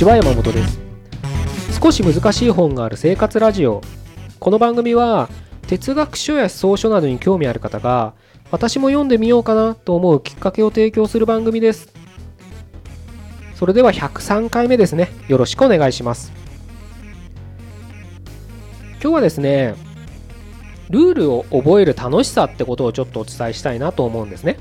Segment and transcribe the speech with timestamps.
[0.00, 0.80] ちは山本です。
[1.78, 3.82] 少し難しい本がある生活ラジオ。
[4.38, 5.28] この番組は
[5.66, 8.14] 哲学書や思想書などに興味ある方が
[8.50, 11.92] 私も読んでみようかなと思うきっかけを提供する番組です。
[13.54, 15.10] それでは103回目ですね。
[15.28, 16.32] よろしくお願いします。
[19.02, 19.74] 今日はですね
[20.88, 24.56] ルールを覚える楽しさってことをちょっとお伝えしたいなと思うんですね。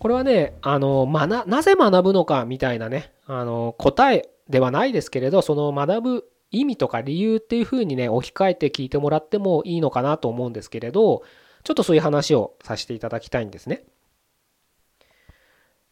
[0.00, 11.22] これはね、あの、学、なぜ学ぶのかみたいなね、あの、答えではないですけれど、その学ぶ意味とか理由っていうふうにね、置き換えて聞いてもらってもいいのかなと思うんですけれど、
[11.64, 13.84] ちょっとそういう話をさせていただきたいんですね。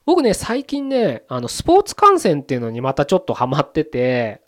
[0.06, 4.40] 僕ね、最近ね、あの、スポーツ観戦っていうのにまたちょっとハマってて、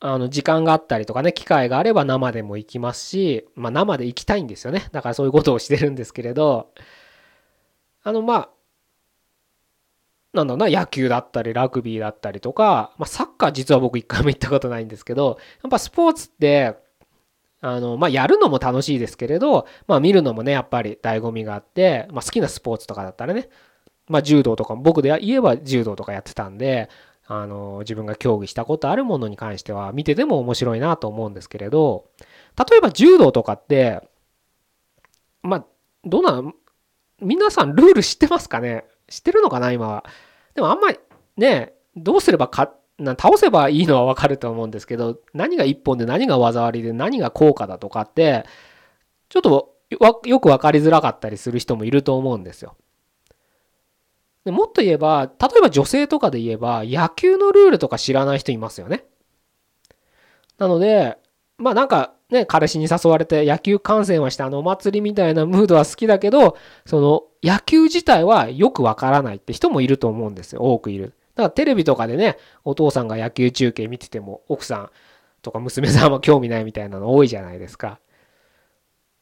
[0.00, 4.88] あの、時間があったりとかね、機会があれば生でも行きますし、まあ生で行きたいんですよね。
[4.92, 6.70] だからそういうことをしてるんですけれど、
[8.06, 8.48] あの、まあ、
[10.32, 16.76] なんだろうな、野球だったり、ラグビーだったりとか、まあ、サッカー実は僕一回も行ったことないんですけど、やっぱスポーツって、
[17.60, 23.48] あの、まあ、やるのも楽しいですけれど、まあ、見るのもね、やっぱり醍醐味があって、まあ、好きなスポーツとかだったらね、
[24.06, 26.88] まあ、柔道とか、僕で言えば柔道とかやってたんで、
[27.26, 32.04] あの、自分が競技したことあるものに関しては、見てても面白いなと思うんですけれど、
[32.56, 34.08] 例えば柔道とかって、
[35.42, 35.64] まあ、
[36.04, 36.54] どうなん
[37.20, 38.84] 皆さんルール知ってますかね？
[39.08, 39.72] 知ってるのかな？
[39.72, 40.04] 今は。
[40.54, 40.98] でもあんまり
[41.36, 48.44] ね、どうすればか、な倒せばいいのはわかると思うんですけど、何が一本で何が技ありで何が効果だとかって、
[49.28, 52.76] ちょっとよく分かりづらかったりする人もいると思うんですよ。
[54.44, 59.04] でもっと言えば、例えば女性とかで言えば、野球のルールとか知らない人いますよね。
[60.58, 61.18] なので、
[61.58, 70.62] まあなんかね、彼氏に誘われて野球観戦はしてあのお祭りみたいなムードは好きだけど、その野球自体はよくわからないって人もいると思うんですよ。
[70.62, 71.14] 多くいる。
[71.36, 74.90] だからテレビとかでね、お父さんが野球中継見てても奥さん
[75.42, 78.00] とか娘さんは興味ないみたいなの多いじゃないですか。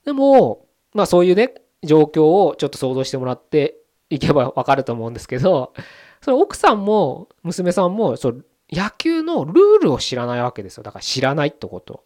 [0.07, 3.77] でも、まあそういうね、状況をちょっと想像してもらって
[4.09, 5.75] いけばわかると思うんですけど、
[6.23, 8.33] それ奥さんも娘さんもそ
[8.71, 10.83] 野球のルールを知らないわけですよ。
[10.83, 12.05] だから知らないってこと。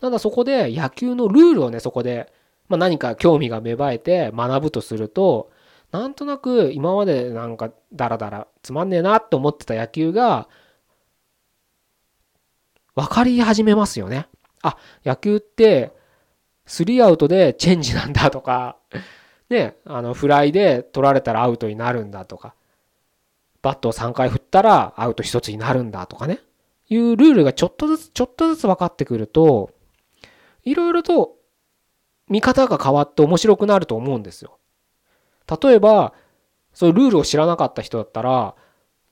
[0.00, 2.32] ただそこで野球のルールをね、そこで、
[2.68, 5.50] まあ、何か興味が芽生えて学ぶとすると、
[5.92, 10.48] なんとなく今までなんかダラダラつまんねえなって思ってた野球が
[12.96, 14.26] 分かり始めますよね。
[14.62, 15.92] あ、野球って
[16.66, 18.76] スリーアウトでチェンジなんだとか、
[19.50, 22.54] ね、あのフライで取られたらアウトになるんだとか、
[23.62, 26.40] バットを3回振ったらアウト1つになるんだとかね、
[26.88, 29.70] いうルールがちょっとずつちょっとずつ分かってくると、
[30.64, 31.36] いろいろと
[32.28, 34.58] 見方が変わって面白くなると思うんですよ。
[35.62, 36.14] 例えば、
[36.72, 38.54] そういうルールを知らなかった人だったら、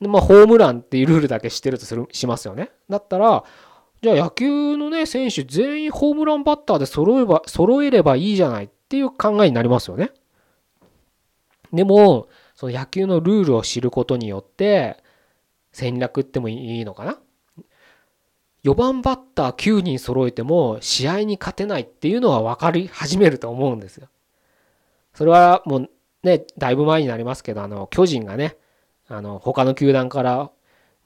[0.00, 2.70] まあ、ホームランっていうルールだけ知ってるとするしますよね。
[2.88, 3.44] だったら、
[4.02, 10.10] じゃあ野球のね、選手全員ホームランバッターで揃えば、揃えればいいじゃないっていう考えになりますよね。
[11.72, 15.02] でも、その野球のルールを知ることによって、
[15.72, 17.18] 戦略ってもいいのかな
[18.64, 24.08] 4番バッター9人揃えても試合に勝てないっていうのは分かり始めると思うんですよ。
[25.14, 25.90] それはもう
[26.22, 28.56] ね、だいぶ前になりますけど、あの、巨人がね、
[29.08, 30.50] あの、他の球団から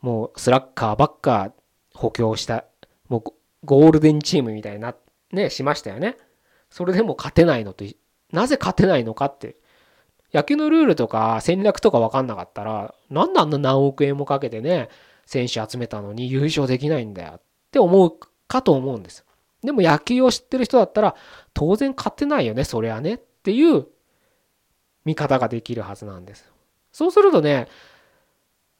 [0.00, 1.52] もうスラッガーばっか
[1.94, 2.64] 補強した、
[3.08, 3.32] もう
[3.64, 4.94] ゴールデンチームみたいな、
[5.32, 6.16] ね、しましたよね。
[6.70, 7.84] それでも勝てないのと、
[8.32, 9.56] なぜ勝てないのかって、
[10.34, 14.90] 野球のルールとか戦略とか分かんなかったら、なんであんな何億円もかけてね、
[15.26, 18.14] 選手集めたのに優勝できないんだよって思う
[18.48, 19.24] かと思うんです。
[19.62, 21.16] でも野球を知ってる人だったら
[21.52, 23.86] 当然勝てないよね、そりゃねっていう
[25.04, 26.50] 見方ができるはずなんです。
[26.92, 27.68] そうするとね、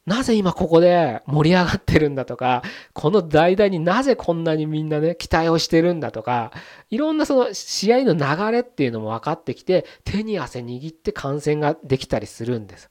[0.05, 2.63] なぜ今ここで盛り上がってるんだとか、
[2.93, 6.53] この代々になぜこんなにみんなね、期待をしてるんだとか、
[6.89, 12.89] いろんなその試合の流れっていうのも分かってきて、手に汗握って観戦ができたりするんです。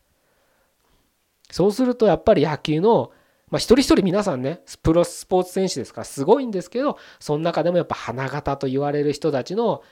[1.50, 3.12] そうするとやっぱり野球の
[3.50, 9.82] まあ、一人一人皆さんね、プロスポーツ選手ですからすごいんですけど、その中でもやっぱ花形と言われる人たちの、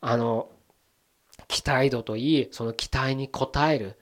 [0.00, 0.48] あの、
[1.46, 3.96] 期待度といい、その期待に応える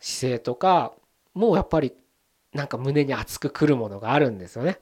[0.00, 0.94] 姿勢とか、
[1.34, 1.92] もうやっぱり
[2.54, 4.78] なんか胸に熱くくるものがあるんですよね。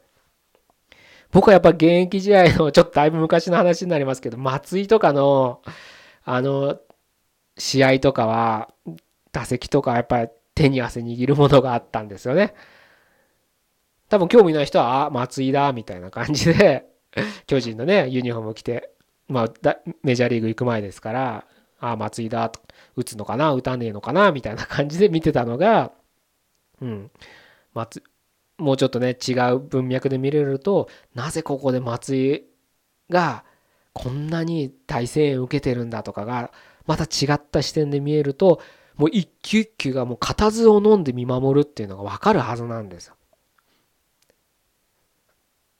[1.33, 5.63] 僕はやっぱ現役時代のちょっとだいぶ昔の話になりますけど、松井とかの、
[6.25, 6.79] あの、
[7.59, 8.71] 試合とかは、
[9.33, 12.55] 打席とかやっぱり手に汗握るものがあったんですよね。
[14.09, 16.87] 多分興味ない人は、あ、松井だ、みたいな感じで
[17.47, 18.91] 巨人のね、ユニフォームを着て、
[19.29, 21.45] まあ、メジャーリーグ行く前ですから、
[21.81, 22.61] あ、松井だ、と。
[22.97, 25.93] 打つのかな打たねえのかなみたいな感じで見てたのが、
[26.81, 27.11] うん、
[27.75, 28.03] 松
[28.59, 32.45] もうちょっとね違う文脈で見れるとなぜここで松井
[33.11, 33.45] が
[33.93, 36.53] こんなに大声援受けてるんだとかが
[36.87, 38.61] また違った視点で見えると
[38.97, 43.15] もう一球一球がもう固唾を飲んで見守るっていうのが分かるはずなんですよ。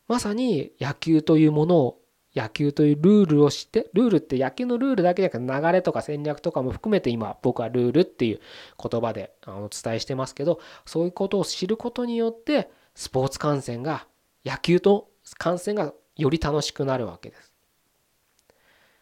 [0.09, 2.01] まさに野球というものを
[2.35, 8.41] 野球というルールを知ってルールって野球のルールだけじゃなくて流れとか戦略とかも含めて今僕はルールっていう
[8.79, 14.07] 言葉でお伝えしてますけどそういうことを知ることによってスポーツ観戦が
[14.45, 15.09] 野球と
[15.39, 17.53] 観戦がより楽しくなるわけです。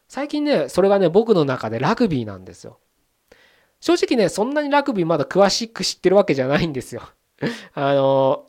[0.09, 2.79] 最近ねそれがね僕の中でラグビーなんですよ。
[3.81, 7.03] 正直ねそんなにラグビーまだ詳しく知ってるわけじゃないんですよ。
[7.75, 8.47] あの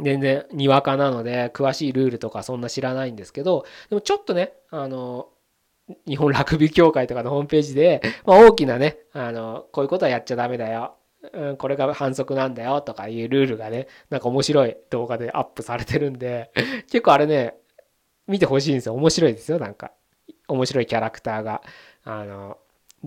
[0.00, 5.28] 全然にわかなので詳しいルールとかそんな知らないんですけどでもちょっとねあの
[6.06, 10.94] 日本ラグビー協会とかのホームページで、まあ、大きなねあのこういうことはやっちゃダメだよ、
[11.32, 16.52] うん、これが反則なんだよとかいうルールがねなんか面白い動画でアップされてるんで
[16.86, 17.54] 結構あれね
[18.30, 18.94] 見てほしいんですよ。
[18.94, 19.90] 面白いですよなんか。
[20.46, 21.62] 面白いキャラクターが。
[22.04, 22.58] あの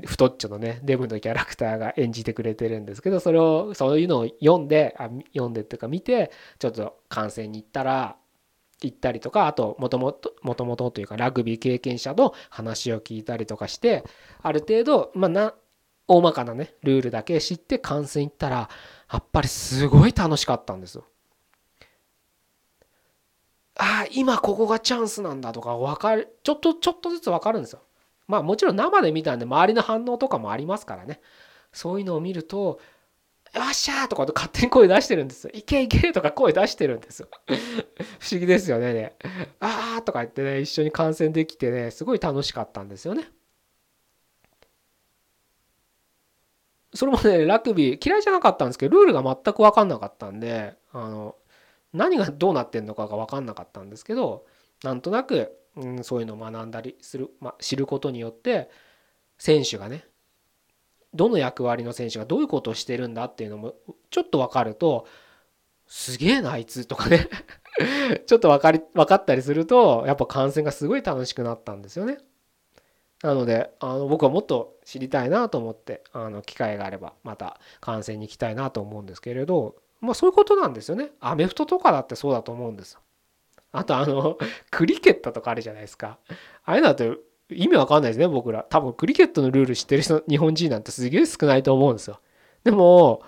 [0.01, 8.15] 太っちょのねデブのキャラクターが演じてくれてるんですけどそれをそういうのを読んであ読んでっていうか見てちょっと観戦に行ったら
[8.81, 14.03] 行ったりとかあともともともともとというかラグビー経験者の話を聞いたりとかして
[14.41, 15.53] ある程度まあな
[16.07, 18.69] 大まかなねルールだけ知って観戦行ったら
[19.11, 21.05] やっぱりすごい楽しかったんですよ。
[23.75, 27.81] ああ今ここがチャンスなんだとか分かるちょっとちょっとずつ分かるんですよ。
[28.27, 31.21] まあもちろん生で見たんで周りの反応とかもありますからね
[31.71, 32.79] そういうのを見ると
[33.53, 37.27] 「よっしゃ!」とか勝手に声出してるんですよ「いけいけ!」とか声出してるんですよ
[38.19, 39.15] 不思議ですよねね
[39.59, 43.29] ああとか言ってね一緒に観戦できてねすごい楽しかったんですよね
[46.93, 51.35] それもねラグビー嫌いじゃなかったんですけどルールが全く分かんなかったんであの
[51.91, 54.45] 何がどうなってんのかが分かんなかったんですけど
[54.83, 58.69] なんとなくうん、そういうのを学んだりする、まあ、知ることによって
[59.37, 60.05] 選手がね
[61.13, 63.75] どの役割の選手がどういうことをしてるんだっていうのも
[64.09, 65.07] ちょっと分かると
[65.87, 67.27] すげえなあいつとかね
[68.25, 72.17] ちょっと分かり分かったりするとやっぱ観戦がすごい楽しくなったんですよね。
[73.21, 81.11] なのであの僕はもっと知りたいなと思ってあの機会があればまた観戦に行きたいなと思うんですけれどまあそういうことなんですよね。
[81.21, 82.97] アメフトとかだってそうだと思うんです。
[83.73, 84.37] あとあの、
[84.71, 86.19] クリケットとかあるじゃないですか。
[86.63, 87.17] ああいうのだと
[87.49, 88.63] 意味わかんないですね、僕ら。
[88.69, 92.21] 多分クリケットのルール知ってる人、日本人なんてすげえ少ないと思うんですよ。
[92.63, 93.23] でも、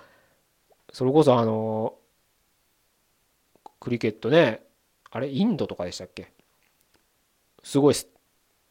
[0.92, 1.96] それこそあの、
[3.80, 4.62] クリケットね、
[5.10, 6.32] あれ、インドとかでしたっけ？
[7.62, 7.94] すごい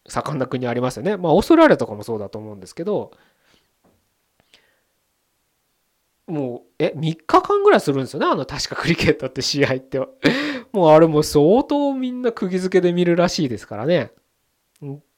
[0.07, 1.18] 盛んな国ありますよね。
[1.18, 3.12] まあ、オーストラリアとかもそうだと思うんですけど、
[6.27, 10.00] もう、え、3日間ぐらいするんですよね、あの、確かクリケットって試合って。
[10.75, 14.12] もうあれも相当みんな釘付けで見るらしいですからね。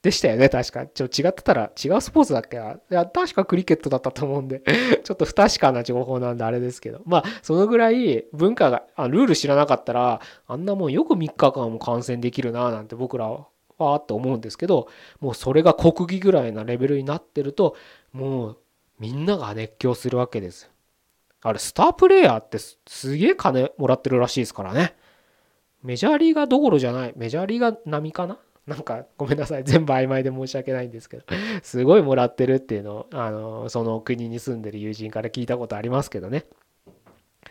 [0.02, 0.86] でしたよね、確か。
[0.86, 4.62] ちょ違ってたら違うスポーツだっけないや、確かクリケットだったと思うんで
[5.02, 7.02] ちょっと不確かな情報なんであれですけど。
[7.04, 13.48] まあ、そのぐらい文化が、あルール知らなかったら、あんなもんよく3日間も観戦できるななんて僕らは、
[13.78, 14.88] わーって思うんですけど、
[15.20, 17.74] もうそれが国技ぐらいなレベルになってると、
[18.12, 18.58] もう
[19.00, 20.70] みんなが熱狂するわけです。
[21.42, 24.94] あれ、スタープレイヤーってすげえ金もらってるらしいですからね。
[25.82, 27.12] メジャーリーガーどころじゃない。
[27.16, 28.38] メジャーリーガー並みかな？
[28.66, 29.64] なんかごめんなさい。
[29.64, 31.24] 全部曖昧で申し訳ないんですけど、
[31.62, 36.44] すごいもらってるっていうのを、あの、その国に住んでる友人から聞いたことありますけどね。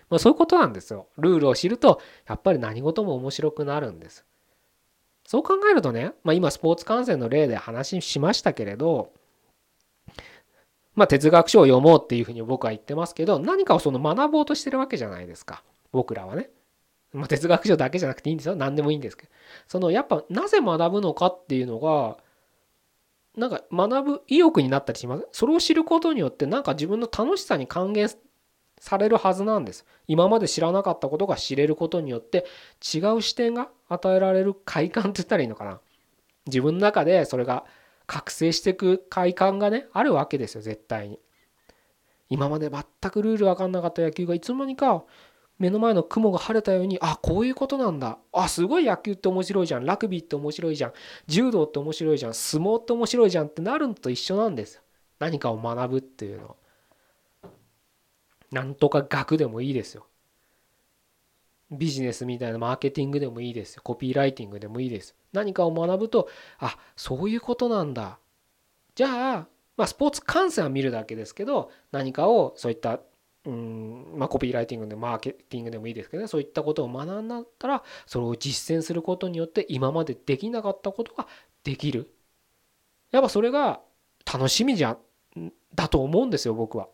[0.10, 1.08] まあ、そういうことなんですよ。
[1.18, 4.26] ルールを知ると、やっぱり何事も面白くなるんです。
[5.26, 9.12] そう考えるとね、まあ、今スポーツ観戦の例で話しましたけれど、
[10.96, 15.64] まあ、哲学書を読もうっていうふうに僕は言ってますけど、何かをその学ぼうとしてるわけじゃないですか。
[15.92, 16.50] 僕らはね。
[17.18, 18.56] まあ、哲学書だけじゃなくていいんですよ。
[18.56, 19.32] 何でもいいんですけど。
[19.68, 22.18] そのやっぱなぜ学ぶのかっていうのが
[23.36, 28.10] なんか学ぶ意欲になったりしますそれを知ることによってなんか自分の楽しさに還元
[28.80, 29.86] されるはずなんです。
[30.08, 32.46] 今まで知らなかったことが知れることによって
[32.82, 35.80] 違う視点が与えられる快感って言ったらいいのかな。
[36.46, 37.66] 自分の中でそれが
[38.06, 41.20] 覚醒していく快感がねあるわけですよ絶対に。
[42.30, 45.04] 今まで全くルール分かんなかった野球がいつの間にか
[45.60, 48.20] 目の前の雲が晴れたようにあこういうことなんだ。
[48.32, 49.86] あすごい野球って面白いじゃん。
[49.86, 50.94] ラグビーって面白いじゃん。
[51.28, 52.34] 柔道って面白いじゃん。
[52.34, 54.82] 相撲って面白いじゃんってなるのと一緒なんです。
[55.20, 56.56] 何かを学ぶっていうのは。
[58.52, 60.06] なんとか学でもいいですよ。
[61.70, 63.82] ビジネスみたいなマーケティングでもいいですよ。
[63.84, 65.16] コピーライティングでもいいです。
[65.34, 68.20] 何かを学ぶとあそういうことなんだ。
[68.96, 69.48] じゃあ
[69.78, 73.00] まあ、スポーツ観戦は見るだけですけど何かをそういった
[73.48, 81.28] うんまあ、コピーライティングでマーケティングでもいいですけどねそういったことを学んだったらそれを実践することによって今までできなかったことが
[81.64, 82.14] できる。
[83.12, 83.80] やっぱそれが
[84.32, 84.98] 楽しみじゃ
[85.74, 86.90] だと思うんですよ僕は。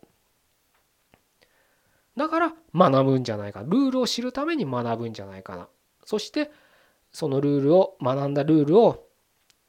[2.16, 5.68] だから学ぶんじゃないかルールを知るために学ぶんじゃないかな。
[6.04, 6.52] そして
[7.10, 9.08] そのルールを学んだルールを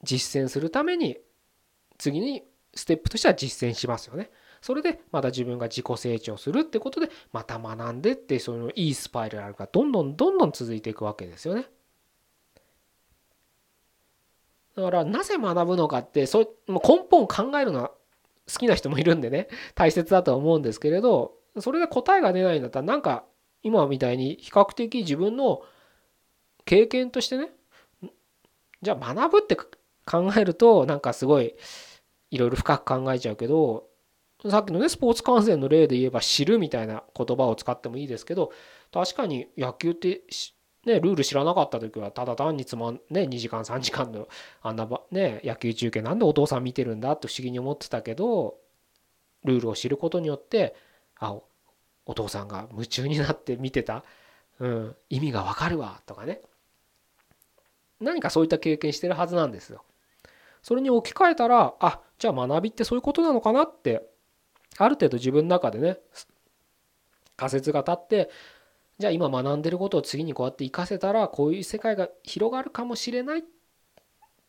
[0.03, 1.17] 実践するために
[1.97, 2.43] 次に
[2.75, 4.29] ステップとしては実践しますよね。
[4.65, 11.67] それでまた自分が自己成長するってことでまた学んでってそのいいスパイラルがどんどんどんどん続いていくわけですよね。
[14.75, 17.89] だからなぜ学ぶのかってそ根本考えるのは
[18.51, 23.23] 好きな人もいるんでね大切だとは思うんですけれどそれで答えが出ないんだったらなんか
[23.61, 25.61] 今みたいに比較的自分の
[26.65, 27.51] 経験としてね
[28.81, 31.53] じゃあ学ぶって考えるとなんかすごい
[32.31, 33.93] いろいろ深く考えちゃうけど
[34.49, 38.51] さっきのねスポーツ観戦の例で言えば知るみたいな言葉を使ってもいいですけど
[38.93, 40.21] 確かに野球って
[40.85, 44.27] ね、ルール知らなかった時はただ単につまんね2時間3時間の
[44.61, 48.57] あんなね野球中継なんでお父さん見てるんだって不思議に思ってたけど
[49.43, 50.75] ルールを知ることによって
[51.19, 51.35] あ
[52.05, 54.03] お父さんが夢中になって見てた、
[54.59, 56.41] うん、意味がわかるわとかね
[57.99, 59.83] 何かそういった経験してるはずなんですよ。
[60.61, 64.07] それに置き換えたらあじゃあ学びってそういうことなのかなって
[64.77, 65.97] ある程度自分の中でね
[67.37, 68.29] 仮説が立って
[68.97, 73.43] じゃあ今学んでることを次にこうやって活かせたらこういう世界が広がるかもしれないっ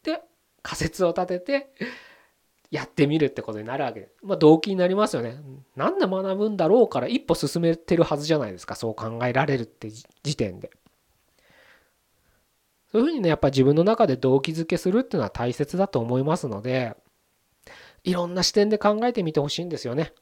[0.02, 0.22] て
[0.62, 1.70] 仮説を立てて
[2.70, 5.40] やってみるってことになるわけでまあ動機になりますよね。
[5.76, 9.90] なんで学ぶんだろうから一歩進めてるはずじゃないですかそう考えられるって
[10.22, 10.70] 時点で。
[12.90, 16.96] そういうふうにねやっぱ自分の中で動機づけするっていうのは大切だと思いますので
[18.06, 20.12] いろんな視点で考えてみてほしいんですよね。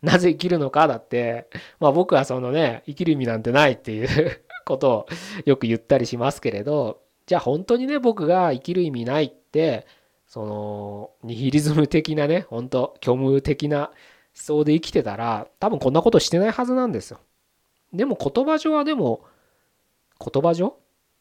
[0.00, 1.48] なぜ生きるのかだって、
[1.80, 4.08] まあ僕はそのね、生きる意味なんてないっていう
[4.64, 5.06] ことを
[5.44, 9.86] よく言ったりしますけれど、じゃあ本当にね、僕が生きる意味ないって、
[10.28, 13.94] その、ニヒリズム的なね、本当虚無的な思
[14.34, 17.18] 想で生きてたら、多分こんなことしてないはずなんですよ。
[17.92, 19.24] でも言葉上はでも、
[20.18, 20.70] 言葉上っ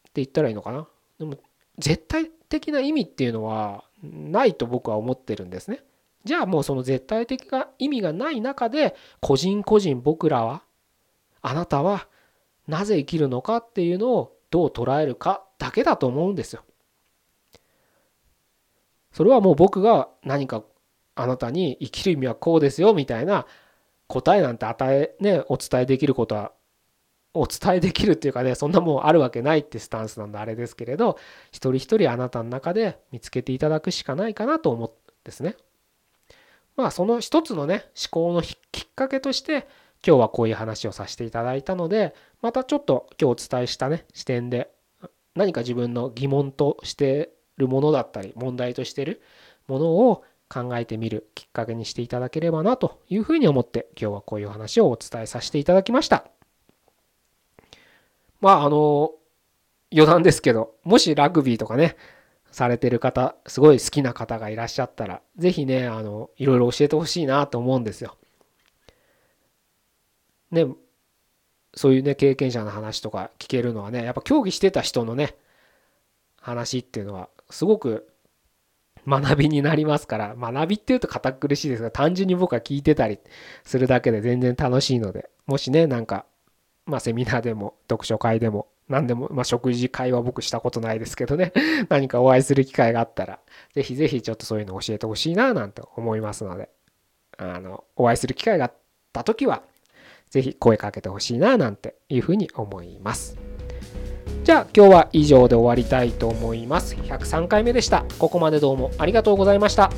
[0.05, 0.87] て言ったらいいのかな？
[1.19, 1.37] でも
[1.77, 5.83] 絶対的な意味っていうのはないと僕は思ってるんですね。
[6.23, 10.61] じゃあもうその絶対的な意味がない中で個人個人僕らは
[11.41, 12.07] あなたは
[12.67, 16.63] なぜ生きるのかっていうのをどう捉えるかだけだと思うんですよ。
[19.11, 20.63] それはもう僕が何か
[21.15, 23.45] あなたに生きる意味はこうですよみたいな
[24.07, 26.51] 答えなんて与えねお伝えできることは
[27.33, 31.17] お伝えできるっていうかねそんなもんあるわけないってスタンスなんであれですけれど
[31.51, 34.91] 一人一人あなたの中で見つけていただくしかないかなと思うん
[35.23, 35.55] ですね。
[36.75, 39.67] まあその一つのね思考のきっかけとして
[40.05, 44.71] 今日はこういう話をさせていただいたのでまたちょっと今日お伝えしたね視点で
[45.35, 49.21] 何か自分の疑問としてるものだったり問題としてる
[49.67, 56.40] ものを考えてみるきっかけにしていただければなというふうに思って今日はこういう話をお伝えさせていただきました。
[58.41, 59.11] まああの
[59.93, 61.95] 余談ですけどもしラグビーとかね
[62.51, 68.17] されてる方、すごい好きな方がいらっしゃったら、ぜひね、あの、いろいろ教えてほしいなと思うんですよ。
[70.51, 70.65] ね、
[71.73, 75.35] そういうね、経験者の話とか聞けるのはね、やっぱ競技してた人のね、
[76.41, 78.09] 話っていうのは、すごく
[79.07, 83.19] 学びになりますから、学びっていうと堅苦しいですが、単純に僕は聞いてたり
[83.63, 86.25] するだけで全然楽しいので、もしね、なんか、
[86.85, 91.53] まあセミナーでも読書会でも何でも、まあ、食事会は僕したことないですけどね、
[91.89, 93.39] 何かお会いする機会があったら、
[93.73, 96.69] ぜひぜひちょっとそういうの教えてほしいな、なんて思いますので、
[97.37, 98.73] あの、お会いする機会があっ
[99.13, 99.63] た時は、
[100.29, 103.37] ぜひ声かけてほしいな、なんていうふうに思います。
[104.43, 106.95] じゃあ今日は以上で終わりたいと思います。
[106.95, 108.05] 103回目でした。
[108.19, 109.91] ここまでどうもありがとうございました。